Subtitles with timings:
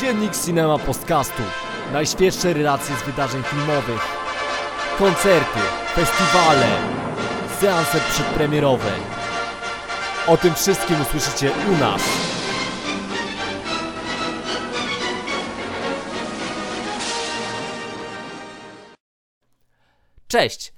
[0.00, 1.42] Dziennik Cinema Podcastu.
[1.92, 4.00] Najświeższe relacje z wydarzeń filmowych.
[4.98, 5.58] Koncerty,
[5.94, 6.66] festiwale,
[7.60, 8.92] seanse przedpremierowe.
[10.26, 12.02] O tym wszystkim usłyszycie u nas.
[20.28, 20.72] Cześć!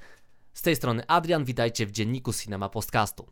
[0.55, 3.27] Z tej strony Adrian, witajcie w dzienniku Cinema Podcastu.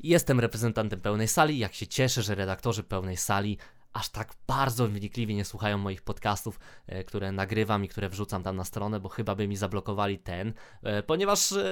[0.00, 3.58] Jestem reprezentantem pełnej sali, jak się cieszę, że redaktorzy pełnej sali
[3.92, 8.56] aż tak bardzo wnikliwie nie słuchają moich podcastów, e, które nagrywam i które wrzucam tam
[8.56, 11.64] na stronę, bo chyba by mi zablokowali ten, e, ponieważ e,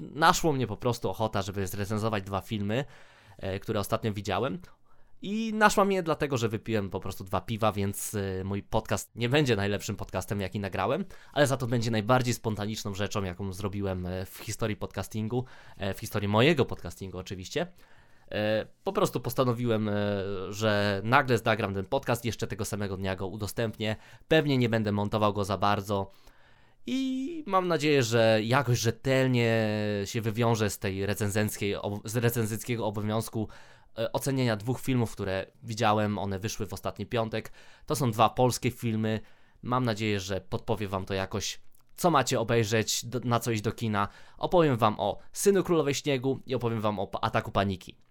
[0.00, 2.84] naszło mnie po prostu ochota, żeby zrecenzować dwa filmy,
[3.62, 4.58] które ostatnio widziałem.
[5.22, 9.56] I naszła mnie dlatego, że wypiłem po prostu dwa piwa, więc mój podcast nie będzie
[9.56, 14.76] najlepszym podcastem, jaki nagrałem, ale za to będzie najbardziej spontaniczną rzeczą, jaką zrobiłem w historii
[14.76, 15.44] podcastingu,
[15.94, 17.66] w historii mojego podcastingu oczywiście.
[18.34, 19.92] E, po prostu postanowiłem, e,
[20.50, 23.96] że nagle zdagram ten podcast, jeszcze tego samego dnia go udostępnię.
[24.28, 26.10] Pewnie nie będę montował go za bardzo.
[26.86, 29.68] I mam nadzieję, że jakoś rzetelnie
[30.04, 33.48] się wywiążę z tej recenzenckiej, z recenzenckiego obowiązku
[33.98, 36.18] e, ocenienia dwóch filmów, które widziałem.
[36.18, 37.52] One wyszły w ostatni piątek.
[37.86, 39.20] To są dwa polskie filmy.
[39.62, 41.60] Mam nadzieję, że podpowie Wam to jakoś,
[41.96, 44.08] co macie obejrzeć, na co iść do kina.
[44.38, 48.03] Opowiem Wam o Synu Królowej Śniegu i opowiem Wam o Ataku Paniki.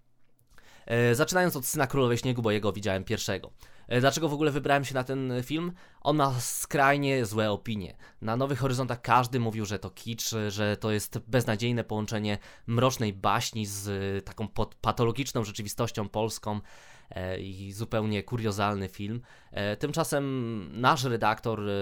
[0.86, 3.52] E, zaczynając od Syna Królowej Śniegu, bo jego widziałem pierwszego.
[3.88, 5.72] E, dlaczego w ogóle wybrałem się na ten film?
[6.02, 7.98] On ma skrajnie złe opinie.
[8.22, 13.66] Na Nowych Horyzontach każdy mówił, że to kicz, że to jest beznadziejne połączenie mrocznej baśni
[13.66, 14.48] z taką
[14.82, 16.60] patologiczną rzeczywistością polską.
[17.10, 19.22] E, i zupełnie kuriozalny film.
[19.52, 21.74] E, tymczasem nasz redaktor, e,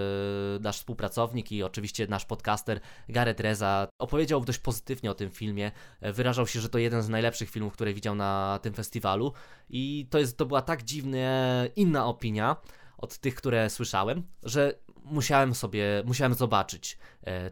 [0.60, 5.72] nasz współpracownik i oczywiście nasz podcaster Gareth Reza opowiedział dość pozytywnie o tym filmie.
[6.00, 9.32] Wyrażał się, że to jeden z najlepszych filmów, które widział na tym festiwalu
[9.70, 11.32] i to, jest, to była tak dziwnie
[11.76, 12.56] inna opinia
[12.98, 16.98] od tych, które słyszałem, że musiałem sobie, musiałem zobaczyć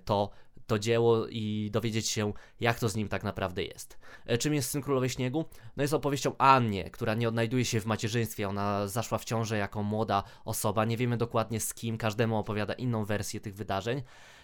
[0.04, 0.30] to,
[0.70, 3.98] to dzieło i dowiedzieć się, jak to z nim tak naprawdę jest.
[4.26, 5.44] E, czym jest Syn Królowej Śniegu?
[5.76, 9.82] No jest opowieścią Annie, która nie odnajduje się w macierzyństwie, ona zaszła w ciążę jako
[9.82, 14.02] młoda osoba, nie wiemy dokładnie z kim, każdemu opowiada inną wersję tych wydarzeń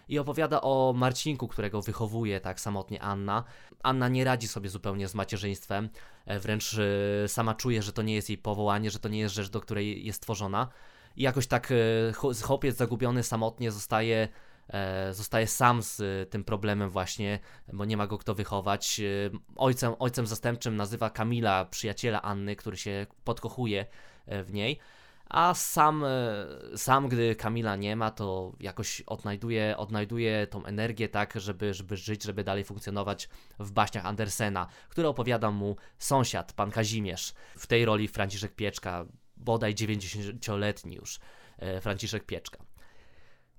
[0.09, 3.45] i opowiada o Marcinku, którego wychowuje tak samotnie Anna.
[3.83, 5.89] Anna nie radzi sobie zupełnie z macierzyństwem,
[6.27, 9.35] e, wręcz e, sama czuje, że to nie jest jej powołanie, że to nie jest
[9.35, 10.69] rzecz, do której jest stworzona.
[11.17, 11.73] I jakoś tak
[12.43, 14.29] chłopiec zagubiony samotnie zostaje
[15.13, 17.39] zostaje sam z e, tym problemem właśnie,
[17.73, 19.01] bo nie ma go kto wychować.
[19.01, 23.87] E, ojcem, ojcem zastępczym nazywa Kamila, przyjaciela Anny, który się podkochuje
[24.27, 24.79] w niej.
[25.29, 26.05] A sam,
[26.77, 32.23] sam, gdy Kamila nie ma, to jakoś odnajduje, odnajduje tą energię tak, żeby, żeby żyć,
[32.23, 33.29] żeby dalej funkcjonować
[33.59, 37.35] w baśniach Andersena, które opowiada mu sąsiad, pan Kazimierz.
[37.59, 39.05] W tej roli Franciszek Pieczka,
[39.37, 41.21] bodaj 90-letni już
[41.81, 42.59] Franciszek Pieczka.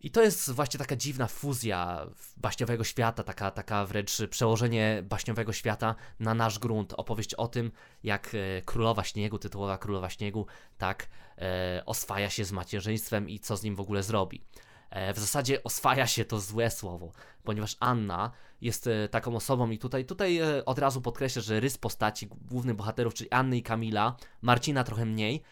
[0.01, 5.95] I to jest właśnie taka dziwna fuzja baśniowego świata, taka, taka wręcz przełożenie baśniowego świata
[6.19, 6.93] na nasz grunt.
[6.97, 7.71] Opowieść o tym,
[8.03, 10.45] jak e, Królowa Śniegu, tytułowa Królowa Śniegu,
[10.77, 11.07] tak
[11.37, 14.41] e, oswaja się z macierzyństwem i co z nim w ogóle zrobi.
[14.89, 17.11] E, w zasadzie oswaja się to złe słowo,
[17.43, 18.31] ponieważ Anna
[18.61, 22.75] jest e, taką osobą i tutaj, tutaj e, od razu podkreślę, że rys postaci głównych
[22.75, 25.43] bohaterów, czyli Anny i Kamila, Marcina trochę mniej,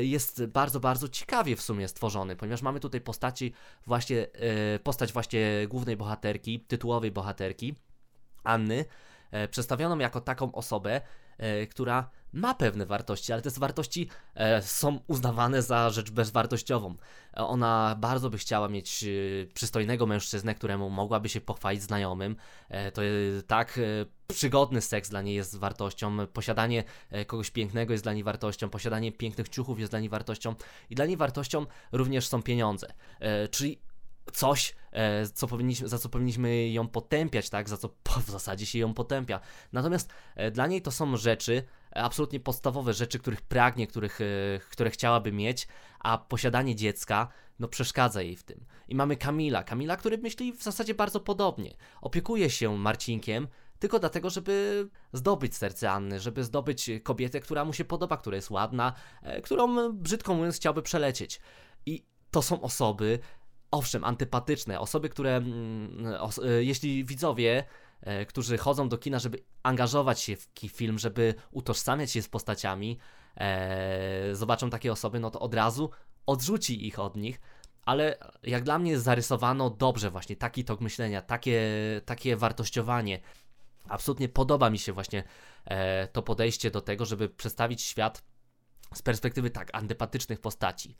[0.00, 3.52] jest bardzo, bardzo ciekawie w sumie stworzony, ponieważ mamy tutaj postaci
[3.86, 4.26] właśnie,
[4.76, 7.74] y, postać właśnie głównej bohaterki, tytułowej bohaterki,
[8.44, 8.84] Anny,
[9.30, 11.00] e, przedstawioną jako taką osobę,
[11.38, 16.94] e, która ma pewne wartości, ale te wartości e, są uznawane za rzecz bezwartościową.
[17.32, 19.06] Ona bardzo by chciała mieć e,
[19.54, 22.36] przystojnego mężczyznę, któremu mogłaby się pochwalić znajomym.
[22.68, 23.02] E, to
[23.46, 23.80] tak
[24.28, 26.84] przygodny seks dla niej jest wartością, posiadanie
[27.26, 30.54] kogoś pięknego jest dla niej wartością, posiadanie pięknych ciuchów jest dla niej wartością
[30.90, 32.92] i dla niej wartością również są pieniądze.
[33.50, 33.78] Czyli
[34.32, 35.48] coś, e, co
[35.84, 37.68] za co powinniśmy ją potępiać, tak?
[37.68, 37.88] Za co
[38.26, 39.40] w zasadzie się ją potępia.
[39.72, 44.18] Natomiast e, dla niej to są rzeczy, e, absolutnie podstawowe rzeczy, których pragnie, których,
[44.70, 45.68] które chciałaby mieć,
[46.00, 47.28] a posiadanie dziecka,
[47.58, 48.64] no przeszkadza jej w tym.
[48.88, 51.74] I mamy Kamila, Kamila, który myśli w zasadzie bardzo podobnie.
[52.00, 53.48] Opiekuje się Marcinkiem,
[53.78, 58.50] tylko dlatego, żeby zdobyć serce Anny, żeby zdobyć kobietę, która mu się podoba, która jest
[58.50, 58.92] ładna,
[59.42, 61.40] którą brzydko mówiąc chciałby przelecieć.
[61.86, 63.18] I to są osoby,
[63.70, 66.06] owszem, antypatyczne, osoby, które, mm,
[66.42, 67.64] e, jeśli widzowie, e,
[68.28, 72.98] którzy chodzą do kina, żeby angażować się w film, żeby utożsamiać się z postaciami,
[73.36, 75.90] e, zobaczą takie osoby, no to od razu
[76.26, 77.40] odrzuci ich od nich,
[77.82, 81.62] ale jak dla mnie zarysowano dobrze właśnie taki tok myślenia, takie,
[82.04, 83.20] takie wartościowanie.
[83.88, 85.24] Absolutnie podoba mi się właśnie
[85.64, 88.24] e, to podejście do tego, żeby przedstawić świat
[88.94, 90.96] z perspektywy tak antypatycznych postaci.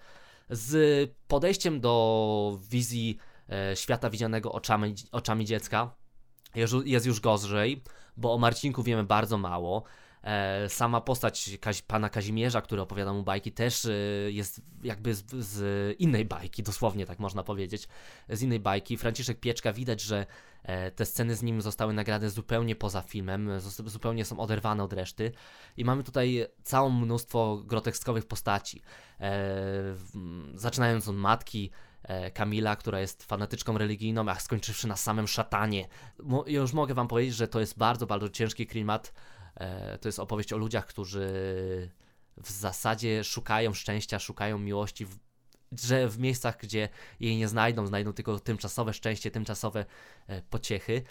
[0.51, 3.19] Z podejściem do wizji
[3.51, 5.95] e, świata widzianego oczami, oczami dziecka
[6.85, 7.83] jest, już gorzej,
[8.17, 9.85] bo o Marcinku wiemy bardzo mało.
[10.25, 13.91] E, sama postać pana Kazimierza, który opowiada mu bajki, też e,
[14.31, 17.89] jest jakby z, z, innej bajki, dosłownie tak można powiedzieć,
[18.29, 18.97] z innej bajki.
[18.97, 20.27] Franciszek Pieczka widać, że
[20.63, 23.51] e, te sceny z nim zostały nagrane zupełnie poza filmem,
[23.87, 25.33] zupełnie są oderwane od reszty
[25.77, 28.83] i mamy tutaj całe mnóstwo groteskowych postaci.
[30.55, 31.71] Zaczynając od matki,
[32.35, 35.89] Kamila, która jest fanatyczką religijną, a skończywszy na samym szatanie.
[36.23, 39.13] Mo już mogę wam powiedzieć, że to jest bardzo, bardzo ciężki klimat,
[39.55, 41.29] E, to jest opowieść o ludziach, którzy
[42.37, 45.19] w zasadzie szukają szczęścia, szukają miłości, w,
[45.73, 46.89] że w miejscach, gdzie
[47.21, 49.85] jej nie znajdą, znajdą tylko tymczasowe szczęście, tymczasowe
[50.27, 51.03] e, pociechy.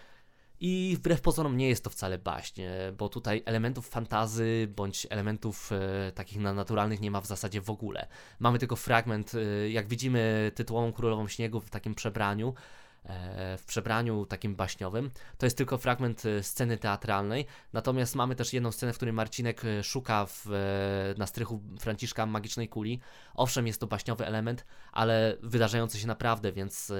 [0.66, 2.62] I wbrew pozorom nie jest to wcale baśń,
[2.98, 8.08] bo tutaj elementów fantazy bądź elementów e, takich naturalnych nie ma w zasadzie w ogóle.
[8.40, 12.54] Mamy tylko fragment, e, jak widzimy tytułową Królową Śniegu w takim przebraniu,
[13.06, 15.12] E, w przebraniu takim baśniowym.
[15.38, 19.66] To jest tylko fragment e, sceny teatralnej, natomiast mamy też jedną scenę, w której Marcinek
[19.66, 20.46] e, szuka w,
[21.18, 23.00] na strychu Franciszka magicznej kuli.
[23.36, 26.92] Owszem, jest to baśniowy element, ale wydarzający się naprawdę, więc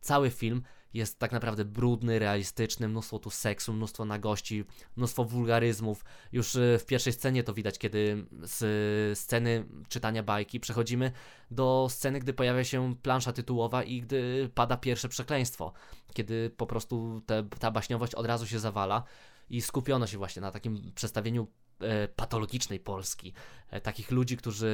[0.00, 0.62] cały film
[0.94, 4.64] jest tak naprawdę brudny, realistyczny, mnóstwo tu seksu, mnóstwo nagości,
[4.96, 6.04] mnóstwo wulgaryzmów.
[6.32, 11.12] Już e, w pierwszej scenie to widać, kiedy z sceny czytania bajki przechodzimy
[11.50, 15.72] do sceny, gdy pojawia się plansza tytułowa i gdy pada pierwsze przekleństwo,
[16.14, 19.04] kiedy po prostu te, ta baśniowość od razu się zawala
[19.50, 21.46] i skupiono się właśnie na takim przedstawieniu
[21.80, 23.32] e, patologicznej Polski.
[23.70, 24.72] E, takich ludzi, którzy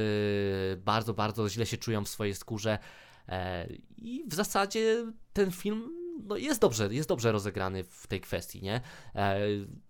[0.85, 2.79] bardzo, bardzo źle się czują w swojej skórze.
[3.97, 5.93] I w zasadzie ten film
[6.25, 8.81] no jest dobrze, jest dobrze rozegrany w tej kwestii, nie?
[9.15, 9.39] E,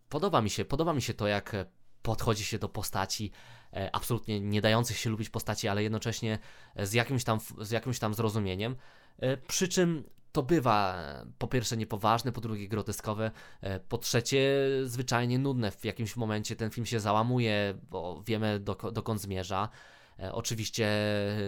[0.09, 1.57] podoba mi się, podoba mi się to, jak
[2.03, 3.33] podchodzi się do postaci
[3.73, 6.39] e, absolutnie nie dających się lubić postaci, ale jednocześnie
[6.77, 8.77] z jakimś tam, z jakimś tam zrozumieniem.
[9.19, 11.05] E, przy czym to bywa
[11.39, 13.31] po pierwsze niepoważne, po drugie groteskowe,
[13.89, 15.71] po trzecie zwyczajnie nudne.
[15.71, 18.61] W jakimś momencie ten film się załamuje, bo wiemy
[18.93, 19.69] dokąd zmierza.
[20.23, 20.89] E, oczywiście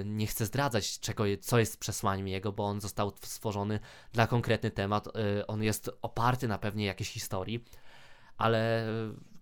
[0.05, 3.81] nie chcę zdradzać, czego, co jest przesłaniem jego, bo on został stworzony
[4.13, 5.09] dla konkretny temat.
[5.09, 7.65] E, on jest oparty na pewnej jakiejś historii,
[8.37, 8.87] ale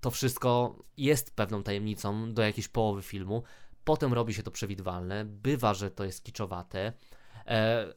[0.00, 3.42] to wszystko jest pewną tajemnicą do jakiejś połowy filmu.
[3.84, 6.92] Potem robi się to przewidywalne, bywa, że to jest kiczowate,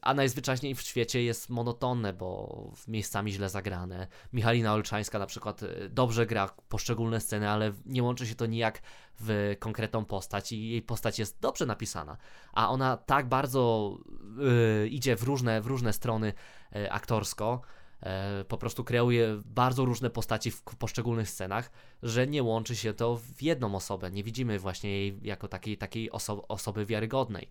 [0.00, 4.06] a najzwyczajniej w świecie jest monotonne, bo miejscami źle zagrane.
[4.32, 8.82] Michalina Olczańska na przykład e, dobrze gra poszczególne sceny, ale nie łączy się to nijak
[9.20, 12.16] w konkretną postać i jej postać jest dobrze napisana,
[12.52, 13.92] a ona tak bardzo
[14.38, 16.32] yy, idzie w różne, w różne strony
[16.72, 17.60] yy, aktorsko,
[18.48, 21.70] po prostu kreuje bardzo różne postaci w poszczególnych scenach,
[22.02, 24.10] że nie łączy się to w jedną osobę.
[24.10, 27.48] Nie widzimy właśnie jej jako takiej, takiej oso osoby wiarygodnej.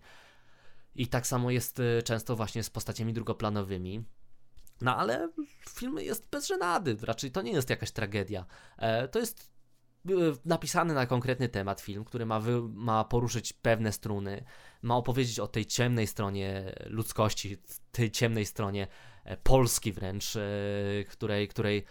[0.94, 4.04] I tak samo jest y, często właśnie z postaciami drugoplanowymi.
[4.80, 5.28] No ale
[5.68, 8.46] film jest bez żenady, raczej to nie jest jakaś tragedia.
[8.78, 9.50] E, to jest
[10.10, 14.44] y, napisany na konkretny temat film, który ma, wy, ma poruszyć pewne struny,
[14.82, 17.56] ma opowiedzieć o tej ciemnej stronie ludzkości,
[17.92, 18.86] tej ciemnej stronie
[19.24, 20.40] e, Polski wręcz, e,
[21.08, 21.84] której, której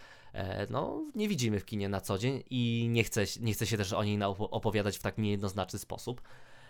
[0.70, 4.04] no, nie widzimy w kinie na co dzień i nie chcę, nie się też o
[4.04, 6.22] niej opowiadać w tak niejednoznaczny sposób.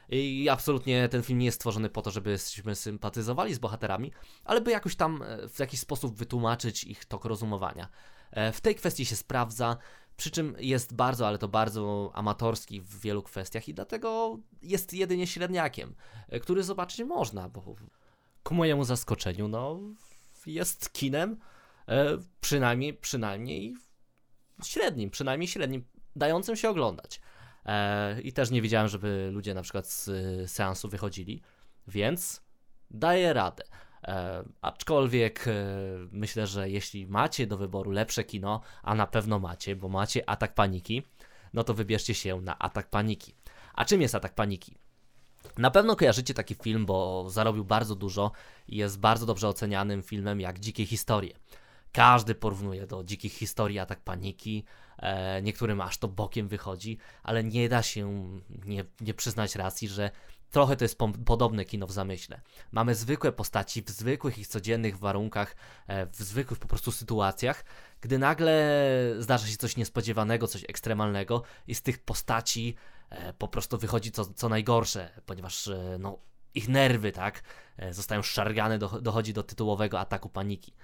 [0.09, 4.13] I absolutnie ten film nie jest stworzony po to, żebyśmy sympatyzowali z bohaterami,
[4.45, 7.89] ale by jakoś tam e, w jakiś sposób wytłumaczyć ich tok rozumowania.
[8.31, 9.77] E, w tej kwestii się sprawdza,
[10.17, 15.27] przy czym jest bardzo, ale to bardzo amatorski w wielu kwestiach i dlatego jest jedynie
[15.27, 15.95] średniakiem,
[16.29, 17.75] e, który zobaczyć można, bo
[18.43, 19.81] ku mojemu zaskoczeniu, no,
[20.47, 21.37] jest kinem
[22.41, 23.77] przynajmniej, przynajmniej
[24.65, 25.85] średnim, przynajmniej średnim,
[26.17, 27.21] dającym się oglądać.
[27.67, 30.11] E, I też nie widziałem, żeby ludzie na przykład z
[30.51, 31.43] seansu wychodzili,
[31.89, 32.43] więc
[32.91, 33.65] daję radę.
[34.05, 35.53] E, aczkolwiek e,
[36.13, 40.55] myślę, że jeśli macie do wyboru lepsze kino, a na pewno macie, bo macie atak
[40.55, 41.03] paniki,
[41.53, 43.35] no to wybierzcie się na atak paniki.
[43.75, 44.77] A czym jest atak paniki?
[45.59, 48.33] Na pewno kojarzycie taki film, bo zarobił bardzo dużo
[48.69, 51.35] i jest bardzo dobrze ocenianym filmem jak Dzikie Historie.
[51.93, 54.65] Każdy porównuje do dzikich historii, atak paniki.
[55.03, 58.29] E, niektórym aż to bokiem wychodzi, ale nie da się
[58.65, 60.11] nie, nie przyznać racji, że
[60.51, 62.41] trochę to jest po, podobne kino w zamyśle.
[62.73, 65.57] Mamy zwykłe postaci w zwykłych ich codziennych warunkach,
[65.87, 67.65] e, w zwykłych po prostu sytuacjach,
[68.01, 68.55] gdy nagle
[69.19, 72.75] zdarza się coś niespodziewanego, coś ekstremalnego i z tych postaci
[73.11, 76.19] e, po prostu wychodzi co, co najgorsze, ponieważ no,
[76.55, 77.43] ich nerwy, tak,
[77.91, 80.75] zostają szargane, do, dochodzi do tytułowego ataku paniki.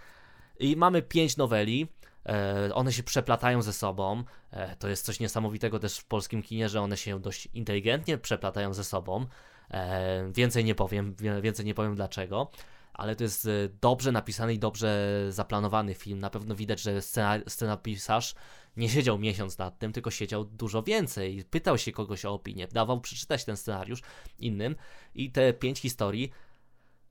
[0.61, 1.89] I mamy pięć noweli.
[2.27, 4.25] E, one się przeplatają ze sobą.
[4.51, 8.75] E, to jest coś niesamowitego też w polskim kinie, że one się dość inteligentnie przeplatają
[8.75, 9.27] ze sobą.
[9.71, 12.51] E, więcej nie powiem, więcej nie powiem dlaczego
[12.99, 13.49] ale to jest
[13.81, 16.19] dobrze napisany i dobrze zaplanowany film.
[16.19, 18.35] Na pewno widać, że scena, scenapisarz
[18.77, 21.45] nie siedział miesiąc nad tym, tylko siedział dużo więcej.
[21.51, 24.03] Pytał się kogoś o opinię, dawał przeczytać ten scenariusz
[24.39, 24.77] innym
[25.15, 26.31] i te pięć historii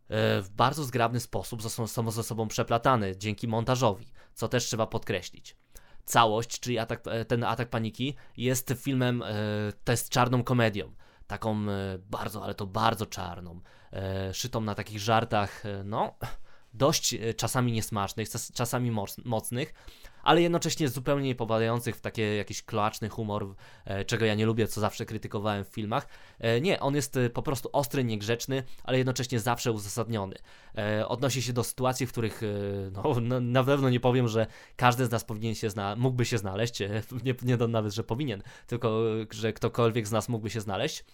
[0.09, 5.55] w bardzo zgrabny sposób są ze sobą przeplatane dzięki montażowi, co też trzeba podkreślić.
[6.07, 9.33] Całość, czyli atak, e, ten atak paniki, jest filmem, e,
[9.83, 10.93] to jest czarną komedią.
[11.27, 13.61] Taką e, bardzo, ale to bardzo czarną.
[14.33, 16.15] Szytą na takich żartach, no,
[16.73, 18.91] dość czasami niesmacznych, czasami
[19.25, 19.73] mocnych,
[20.27, 23.55] ale jednocześnie zupełnie nie popadających w taki jakiś kloaczny humor,
[23.85, 26.07] e, czego ja nie lubię, co zawsze krytykowałem w filmach.
[26.39, 30.35] E, nie, on jest e, po prostu ostry, niegrzeczny, ale jednocześnie zawsze uzasadniony.
[31.07, 32.41] Odnosi się do sytuacji, w których
[32.91, 36.79] no, na pewno nie powiem, że każdy z nas powinien się zna mógłby się znaleźć,
[37.25, 41.05] nie, nie nawet, że powinien, tylko że ktokolwiek z nas mógłby się znaleźć.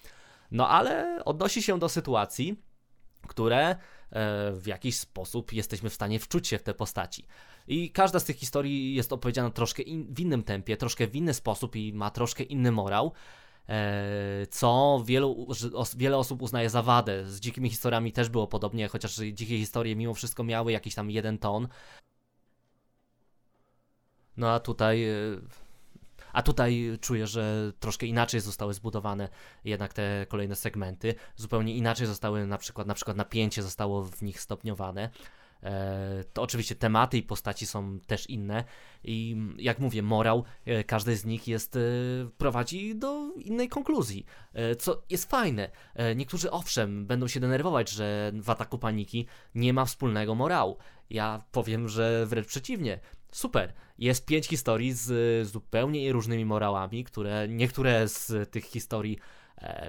[0.51, 2.58] No ale odnosi się do sytuacji,
[3.27, 3.75] które
[4.51, 7.25] w jakiś sposób jesteśmy w stanie wczuć się w te postaci.
[7.68, 11.34] I każda z tych historii jest opowiedziana troszkę in, w innym tempie, troszkę w inny
[11.34, 13.12] sposób i ma troszkę inny morał.
[13.70, 15.48] E, co wielu,
[15.98, 17.30] wiele osób uznaje za wadę.
[17.30, 21.38] Z dzikimi historiami też było podobnie, chociaż dzikie historie mimo wszystko miały jakiś tam jeden
[21.38, 21.68] ton.
[24.38, 25.06] No a tutaj.
[26.34, 29.30] A tutaj czuję, że troszkę inaczej zostały zbudowane
[29.66, 31.16] jednak te kolejne segmenty.
[31.36, 35.10] Zupełnie inaczej zostały na przykład, na przykład napięcie zostało w nich stopniowane.
[35.63, 38.63] E, to oczywiście tematy i postaci są też inne
[39.04, 41.80] i jak mówię, morał e, każdej z nich jest, e,
[42.38, 44.25] prowadzi do innej konkluzji,
[44.80, 45.70] co jest fajne.
[46.16, 50.78] Niektórzy owszem będą się denerwować, że w ataku paniki nie ma wspólnego morału.
[51.10, 53.00] Ja powiem, że wręcz przeciwnie.
[53.34, 53.74] Super.
[53.98, 59.18] Jest pięć historii z zupełnie różnymi morałami, które niektóre z tych historii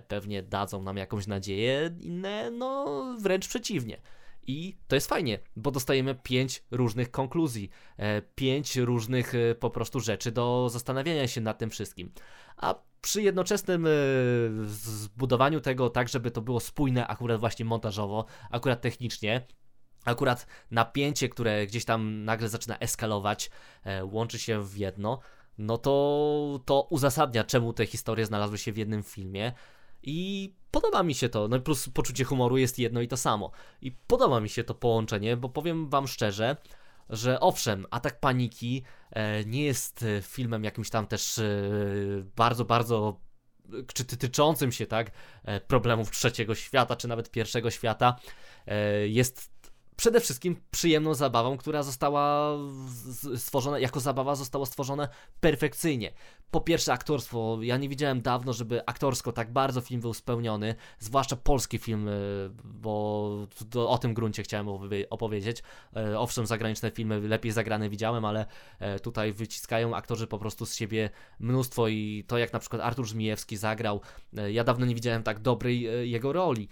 [0.08, 4.00] pewnie dadzą nam jakąś nadzieję, inne no wręcz przeciwnie.
[4.46, 10.00] I to jest fajnie, bo dostajemy pięć różnych konkluzji, e, pięć różnych e, po prostu
[10.00, 12.12] rzeczy do zastanawiania się nad tym wszystkim.
[12.56, 13.90] A przy jednoczesnym e,
[14.66, 19.46] zbudowaniu tego tak, żeby to było spójne akurat właśnie montażowo, akurat technicznie,
[20.04, 23.50] akurat napięcie, które gdzieś tam nagle zaczyna eskalować,
[24.02, 25.20] łączy się w jedno,
[25.58, 29.52] no to to uzasadnia, czemu te historie znalazły się w jednym filmie.
[30.02, 31.48] I podoba mi się to.
[31.48, 33.50] No plus poczucie humoru jest jedno i to samo.
[33.80, 36.56] I podoba mi się to połączenie, bo powiem wam szczerze,
[37.10, 41.44] że owszem, Atak Paniki e, nie jest e, filmem jakimś tam też e,
[42.36, 43.20] bardzo, bardzo
[43.72, 45.10] e, czy tyczącym się tak
[45.44, 48.16] e, problemów trzeciego świata, czy nawet pierwszego świata.
[48.66, 49.53] E, jest
[49.96, 52.56] przede wszystkim przyjemną zabawą, która została
[53.36, 55.08] stworzona, jako zabawa została stworzona
[55.40, 56.12] perfekcyjnie.
[56.50, 61.36] Po pierwsze aktorstwo, ja nie widziałem dawno, żeby aktorsko tak bardzo film był spełniony, zwłaszcza
[61.36, 64.68] polski film, y, bo o tym gruncie chciałem
[65.10, 65.62] opowiedzieć.
[65.96, 68.46] E, owszem, zagraniczne filmy lepiej zagrane widziałem, ale
[68.78, 73.06] e, tutaj wyciskają aktorzy po prostu z siebie mnóstwo i to jak na przykład Artur
[73.06, 74.00] Żmijewski zagrał,
[74.36, 76.68] e, ja dawno nie widziałem tak dobrej jego roli.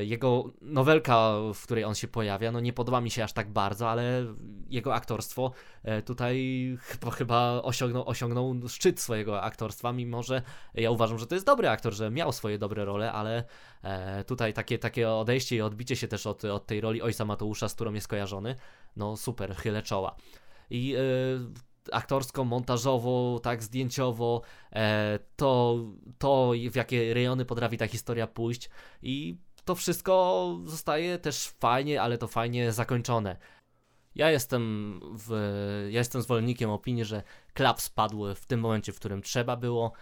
[0.00, 3.90] Jego nowelka, w której on się pojawia, no nie podoba mi się aż tak bardzo,
[3.90, 4.26] ale
[4.68, 5.52] jego aktorstwo
[5.82, 6.36] e, tutaj
[7.16, 10.42] chyba, osiągnął, osiągnął szczyt swojego aktorstwa, mimo że
[10.74, 13.44] ja uważam, że to jest dobry aktor, że miał swoje dobre role, ale
[13.82, 17.68] e, tutaj takie, takie odejście i odbicie się też od, od tej roli ojca Mateusza,
[17.68, 18.56] z którą jest kojarzony,
[18.96, 20.16] no super, chylę czoła.
[20.70, 21.00] I e,
[21.92, 24.42] aktorsko, montażowo, tak zdjęciowo,
[25.36, 25.78] to,
[26.18, 28.70] to w jakie rejony potrafi ta historia pójść
[29.02, 33.36] i to wszystko zostaje też fajnie, ale to fajnie zakończone.
[34.14, 35.30] Ja jestem, w,
[35.90, 37.22] ja jestem zwolennikiem opinii, że
[37.54, 39.92] klap spadł w tym momencie, w którym trzeba było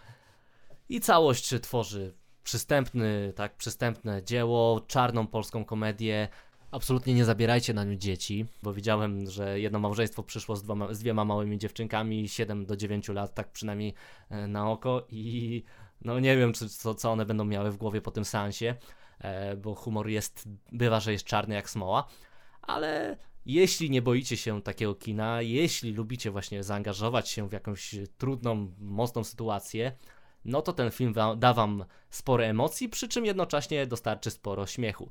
[0.88, 6.28] i całość tworzy przystępny, tak, przystępne dzieło, czarną polską komedię.
[6.70, 10.98] Absolutnie nie zabierajcie na nią dzieci, bo widziałem, że jedno małżeństwo przyszło z, dwoma, z
[10.98, 13.94] dwiema małymi dziewczynkami, 7 do 9 lat, tak przynajmniej
[14.30, 15.64] e, na oko i
[16.04, 18.74] no nie wiem, czy, co, co one będą miały w głowie po tym seansie.
[19.20, 22.08] E, bo humor jest, bywa, że jest czarny jak smoła,
[22.62, 28.72] ale jeśli nie boicie się takiego kina, jeśli lubicie właśnie zaangażować się w jakąś trudną,
[28.78, 29.92] mocną sytuację,
[30.44, 35.10] no to ten film da wam sporo emocji, przy czym jednocześnie dostarczy sporo śmiechu.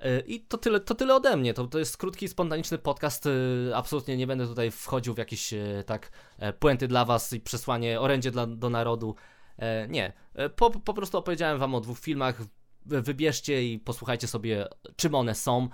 [0.00, 1.54] E, I to tyle, to tyle ode mnie.
[1.54, 3.26] To, to jest krótki, spontaniczny podcast.
[3.26, 3.30] E,
[3.76, 5.54] absolutnie nie będę tutaj wchodził w jakieś
[5.86, 6.10] tak
[6.58, 9.14] puenty dla was i przesłanie orędzie dla, do narodu.
[9.60, 12.42] E, nie, e, po, po prostu opowiedziałem wam o dwóch filmach,
[12.86, 15.68] wybierzcie i posłuchajcie sobie czym one są.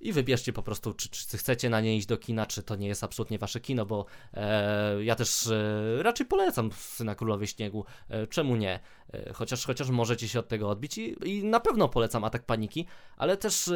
[0.00, 2.88] i wybierzcie po prostu, czy, czy chcecie na nie iść do kina, czy to nie
[2.88, 8.26] jest absolutnie wasze kino, bo e, ja też e, raczej polecam Syna Królowej Śniegu, e,
[8.26, 8.80] czemu nie?
[9.12, 12.86] E, chociaż, chociaż możecie się od tego odbić i, i na pewno polecam Atak Paniki,
[13.16, 13.70] ale też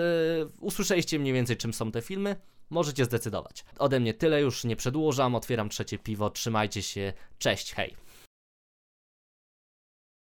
[0.61, 2.37] usłyszeliście mniej więcej czym są te filmy,
[2.71, 3.65] możecie zdecydować.
[3.79, 8.12] Ode mnie tyle, już nie przedłużam, otwieram trzecie piwo, trzymajcie się, cześć, hej!